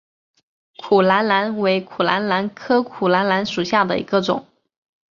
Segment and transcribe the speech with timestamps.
[0.77, 4.47] 苦槛蓝为苦槛蓝科苦槛蓝属下的一个种。